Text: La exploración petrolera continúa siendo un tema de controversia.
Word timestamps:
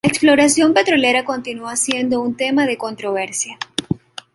La 0.03 0.09
exploración 0.09 0.73
petrolera 0.73 1.23
continúa 1.23 1.75
siendo 1.75 2.23
un 2.23 2.35
tema 2.35 2.65
de 2.65 2.75
controversia. 2.75 3.59